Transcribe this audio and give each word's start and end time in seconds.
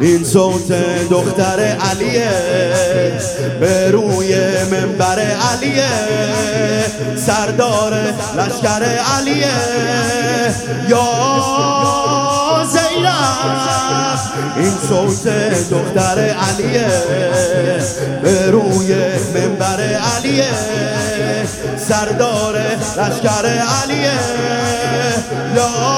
این 0.00 0.24
صوت 0.24 0.72
دختر 1.10 1.60
علیه 1.60 2.30
به 3.60 3.90
روی 3.90 4.36
منبر 4.70 5.18
علیه. 5.18 5.84
سردار 7.26 7.94
لشکر 8.36 8.82
علیه. 9.16 9.50
یا 10.88 11.06
این 14.56 14.72
صوت 14.88 15.28
دختر 15.70 16.18
علیه 16.18 16.86
به 18.22 18.50
روی 18.50 18.94
منبر 19.34 19.80
علیه. 20.16 20.44
سردار 21.88 22.58
لشکر 22.96 23.46
علیه. 23.82 24.12
یا 25.56 25.95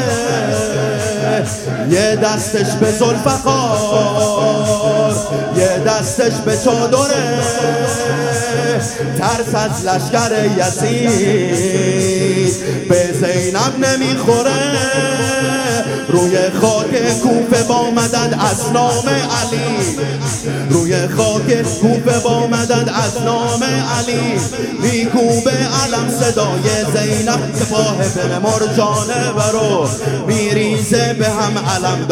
یه 1.90 2.16
دستش 2.16 2.72
به 2.80 2.92
زلفقار 2.92 4.28
یه 5.56 5.78
دستش 5.86 6.32
به 6.32 6.56
چادره 6.56 7.38
ترس 9.18 9.54
از 9.54 9.84
لشکر 9.84 10.48
یزید 12.48 12.88
به 12.88 13.12
زینب 13.12 13.86
نمی‌خوره. 13.86 14.78
روی 16.08 16.38
خاک 16.60 17.18
کوفه 17.22 17.62
با 17.62 17.90
مدد 17.90 18.38
از 18.50 18.72
نام 18.72 19.08
علی. 19.08 19.98
روی 20.70 21.08
خاک 21.08 21.62
کوفه 21.62 22.18
با 22.18 22.46
مدد 22.46 22.90
از 22.94 23.22
نام 23.24 23.62
علی. 23.62 24.40
میکوبه 24.82 25.50
علم 25.50 26.10
صدای 26.20 26.84
زینب 26.94 27.54
سپاه 27.54 27.96
بن 27.96 28.38
مرجانه 28.38 29.32
برو 29.36 29.88
میریزه 30.90 31.14
به 31.14 31.28
هم 31.28 31.58
علم 31.58 32.06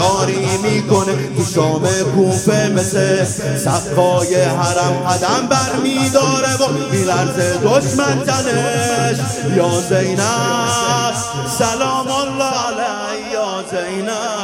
می‌کنه. 0.62 1.12
تو 1.36 1.44
شام 1.54 1.88
کوفه 2.14 2.68
مثل 2.68 3.24
سقای 3.64 4.34
حرم 4.34 4.94
قدم 5.08 5.46
بر 5.48 5.76
میداره 5.82 6.56
و 6.56 6.72
میلرزه 6.92 7.58
دشمن 7.64 8.24
تنش 8.26 9.18
یا 9.56 9.80
زینب 9.88 11.14
سلام 11.58 12.08
الله 12.10 12.44
علی 12.44 13.32
یا 13.32 13.64
زینب. 13.70 14.35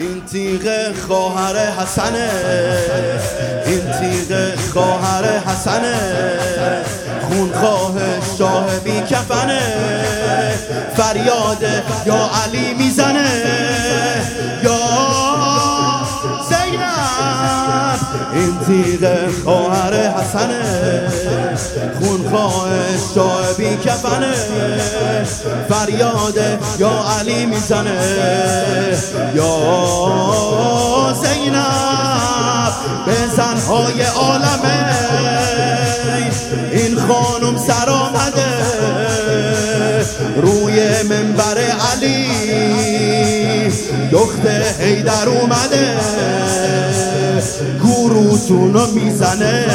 این 0.00 0.24
تیغ 0.32 0.94
خواهر 1.06 1.56
حسنه. 1.56 2.30
این 3.66 3.80
تیغ 3.80 4.58
خواهر 4.72 5.38
حسنه. 5.38 5.96
خونخواه 7.28 7.94
شاه 8.38 8.78
بی 8.84 9.00
کفنه 9.00 9.60
فریاد 10.96 11.64
یا 12.06 12.30
علی 12.44 12.74
می‌زنه. 12.74 13.89
این 18.34 18.58
تیغ 18.66 19.30
خواهر 19.44 19.94
حسنه. 19.94 21.10
خونخواه 22.00 22.68
شاه 23.14 23.52
بی 23.56 23.76
کفنه 23.76 24.34
فریاد 25.68 26.38
یا 26.78 27.04
علی 27.20 27.46
می‌زنه. 27.46 28.00
یا 29.34 29.56
زینب 31.22 32.00
به 33.06 33.16
زنهای 33.36 34.02
عالمه. 34.02 34.96
این 36.72 36.96
خانم 36.96 37.56
سر 37.56 37.90
آمده. 37.90 38.50
روی 40.36 41.02
منبر 41.02 41.58
علی 41.92 42.26
دخت 44.12 44.46
حیدر 44.80 45.28
اومده. 45.28 45.96
گروتون 47.82 48.74
رو 48.74 48.86
می‌زنه. 48.86 49.66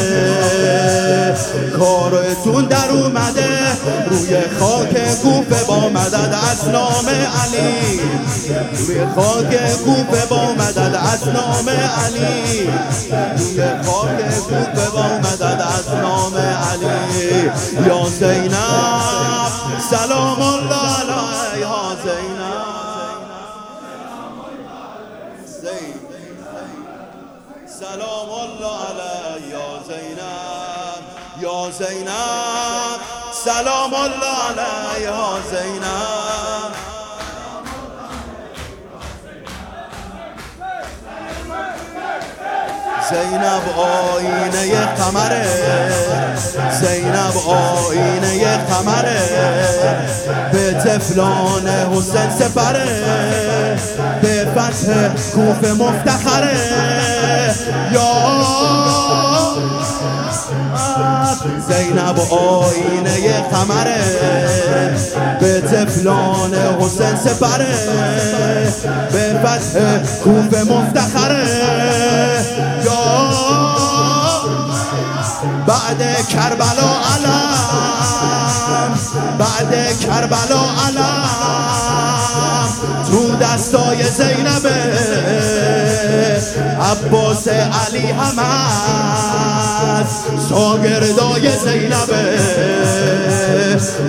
کارتون 1.80 2.66
در 2.66 2.90
اومده. 2.92 3.50
روی 4.10 4.42
خاک 4.60 5.16
کوفه 5.24 5.64
با 5.68 5.90
مدد 5.90 6.36
از 6.52 6.70
نام 6.70 7.08
علی. 7.10 8.00
روی 8.78 9.06
خاک 9.16 9.72
کوفه 9.86 10.26
با 10.30 10.54
مدد 10.54 10.96
از 11.14 11.28
نام 11.28 11.70
علی. 11.70 12.70
روی 13.38 13.64
خاک 13.86 14.20
کوفه 14.40 14.90
با 14.94 15.04
مدد 15.04 15.62
از 15.62 15.88
نام 16.02 16.38
علی. 16.38 17.52
یا 17.88 18.06
زینب 18.20 18.56
سلام 19.90 20.42
الله 20.42 21.14
علیها 21.52 21.96
زینب. 22.04 22.35
سلام 27.96 28.30
الله 28.30 28.78
علی 28.88 29.50
یا 29.50 29.80
زینب 29.88 31.04
یا 31.40 31.70
زینب. 31.72 33.00
سلام 33.32 33.94
الله 33.94 34.60
علی 34.60 35.05
زینب 43.16 43.80
آینه 43.80 44.86
قمره. 44.86 45.46
زینب 46.80 47.38
آینه 47.48 48.58
قمره. 48.58 49.22
به 50.52 50.74
تفلان 50.74 51.68
حسین 51.68 52.30
سپره. 52.40 52.86
به 54.22 54.48
فتح 54.56 55.10
کوفه 55.34 55.74
مفتخره. 55.74 56.58
یا 57.92 58.14
زینب 61.68 62.20
آینه 62.34 63.42
قمره. 63.52 64.04
به 65.40 65.62
تفلان 65.62 66.54
حسین 66.80 67.16
سپره. 67.16 67.76
به 69.12 69.40
فتح 69.44 69.98
کوفه 70.24 70.64
مفتخره. 70.64 71.46
بعد 75.68 76.28
کربلا 76.28 76.90
علم 77.16 77.56
بعد 79.40 80.00
کربلا 80.00 80.62
علم. 80.88 81.30
تو 83.12 83.36
دستای 83.36 84.04
زینبه 84.04 84.78
عباس 86.82 87.48
علی 87.48 88.08
هم 88.08 88.40
هست. 88.40 90.26
شاگردای 90.50 91.46
زینبه 91.58 92.24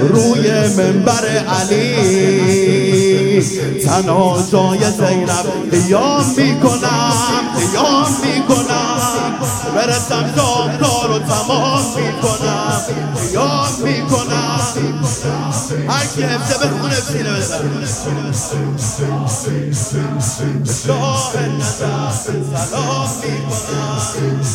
روی 0.00 0.46
منبر 0.76 1.26
علی. 1.60 1.86
تنها 3.84 4.42
جای 4.52 4.78
زینب 4.78 5.46
قیام 5.70 6.24
می‌کنم. 6.36 7.35
برسم 9.86 10.34
شام 10.36 10.78
کارو 10.78 11.18
تمام 11.18 11.82
می‌کنم. 11.96 12.82
قیام 13.16 13.68
می‌کنم. 13.84 14.60
هر 15.88 16.06
کی 16.06 16.22
هفته 16.22 16.66
بخونه 16.66 16.94
سینه 16.94 17.32
بزن 17.32 17.84
شاه 20.86 21.32
نظر 21.36 22.10
سلام 22.54 23.08
می‌کنم. 23.22 23.98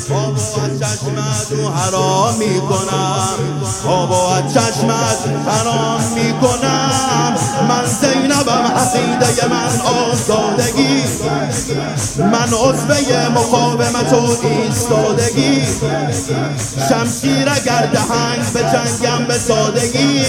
بابا 0.10 0.64
از 0.64 0.80
چشمت 0.80 1.48
رو 1.52 1.70
حرام 1.70 2.34
می‌کنم. 2.36 3.28
خواب 3.82 4.12
از 4.12 4.54
چشمت 4.54 5.20
حرام 5.48 6.02
می‌کنم. 6.16 7.36
من 7.70 7.86
زینبم 8.02 8.66
عقیده 8.76 9.48
من 9.48 9.82
آزادگی 9.82 10.51
عضوه 12.72 13.30
مقاومت 13.30 14.14
و 14.14 14.48
ایستادگی. 14.48 15.62
شمشیر 16.90 17.50
اگر 17.50 17.86
دهنگ 17.86 18.54
به 18.54 18.60
جنگم 18.60 19.26
به 19.28 19.38
سادگی. 19.38 20.24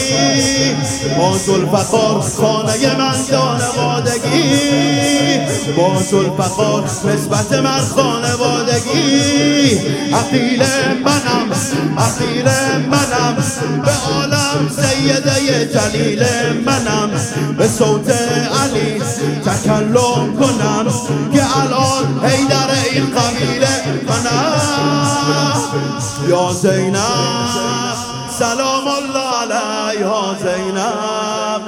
با 1.19 1.39
زلفقار 1.39 2.21
خانه 2.21 2.97
من 2.99 3.15
دانوادگی 3.31 4.59
با 5.77 6.03
زلفقار 6.11 6.85
نسبت 6.85 7.53
من 7.53 7.81
خانوادگی. 7.81 9.79
عقیل 10.13 10.63
منم 11.05 11.51
عقیل 11.99 12.49
منم. 12.91 13.37
به 13.85 13.93
عالم 14.13 14.71
سیده 14.77 15.67
جلیل 15.67 16.23
منم. 16.67 17.11
به 17.59 17.69
صوت 17.69 18.11
علی 18.11 19.03
تکلم 19.45 20.37
کنم 20.41 20.87
که 21.33 21.59
الان 21.59 22.25
حیدر 22.33 22.71
این 22.91 23.15
قبیله 23.15 24.01
منم 24.09 24.63
یا 26.29 26.53
زینب 26.53 27.97
سلام 28.39 28.89
الله 28.89 29.53
علیها 29.53 30.35
زینب 30.43 31.63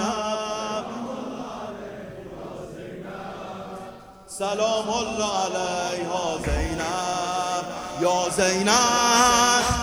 سلام 4.27 4.89
الله 4.91 5.31
علیها 5.45 6.39
زینب 6.45 7.65
یا 8.01 8.29
زینب 8.37 9.74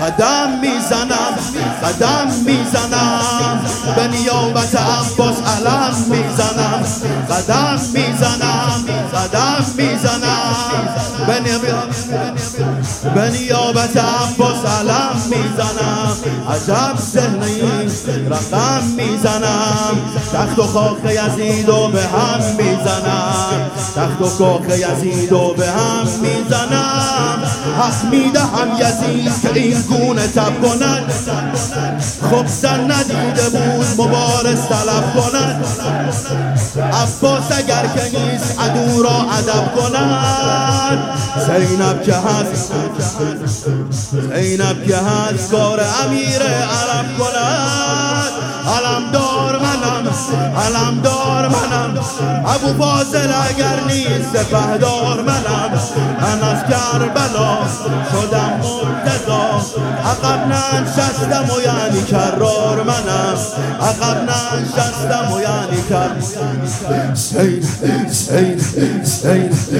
قدم 0.00 0.58
می‌زنم 0.60 1.34
قدم 1.82 2.26
می‌زنم. 2.46 3.60
به 3.96 4.08
نیابت 4.08 4.74
عباس 4.74 5.36
علم 5.42 5.94
می‌زنم. 6.08 6.84
قدم 7.30 7.80
می‌زنم 7.92 8.84
قدم 9.14 9.64
می‌زنم. 9.76 10.56
به 13.14 13.30
نیابت 13.30 13.96
عباس 13.96 14.64
علم 14.80 15.22
می‌زنم. 15.30 16.16
عجب 16.50 16.98
سهنه 17.12 17.77
رقم 18.30 18.82
می‌زنم. 18.96 19.94
تخت 20.32 20.58
و 20.58 20.62
خاک 20.62 21.04
یزید 21.04 21.68
و 21.68 21.88
به 21.88 22.02
هم 22.02 22.40
می‌زنم. 22.58 23.70
تخت 23.96 24.20
و 24.20 24.38
کاخ 24.38 24.62
یزید 24.68 25.32
و 25.32 25.54
به 25.54 25.66
هم 25.66 26.06
می‌زنم. 26.22 27.42
حق 27.78 28.10
می‌دهم 28.10 28.68
یزید 28.78 29.32
که 29.42 29.60
این 29.60 29.80
گونه 29.80 30.26
تب 30.26 30.62
کند. 30.62 31.12
خب 32.30 32.46
زن 32.46 32.90
ندیده 32.90 33.48
بود 33.48 33.86
مبارز 33.98 34.60
طلب 34.68 35.14
کند. 35.14 35.64
عباس 36.92 37.52
اگر 37.56 37.82
که 37.82 38.18
نیست 38.18 38.60
عدو 38.60 39.02
را 39.02 39.26
ادب 39.38 39.74
کند. 39.76 40.98
زینب 41.46 42.02
که 42.02 42.14
هست 42.14 42.72
زینب 44.12 44.86
که 44.86 44.96
هست 44.96 45.50
کار 45.50 45.80
امیر 46.04 46.42
عرب 46.42 47.18
کند. 47.18 47.87
علم 48.88 49.10
دار 49.12 49.58
منم 49.58 50.04
علم 50.56 51.00
دار 51.00 51.48
منم. 51.48 51.98
ابو 52.46 52.82
فاضل 52.82 53.32
اگر 53.50 53.80
نیست 53.86 54.36
سپهدار 54.36 55.22
منم. 55.22 55.70
من 56.20 56.42
از 56.48 56.62
کربلا 56.70 57.58
شدم 58.12 58.60
مرتضا 58.62 59.47
عقب 60.04 60.40
ننشستم 60.46 61.46
و 61.56 61.60
یعنی 61.60 62.02
کرار 62.02 62.82
منم. 62.82 63.38
عقب 63.80 64.18
ننشستم 64.30 65.32
و 65.32 65.40
یعنی 65.40 65.82
کر 65.88 66.10
سین 67.14 67.62
سین 67.62 67.62
سین 68.22 68.58
سین. 69.14 69.78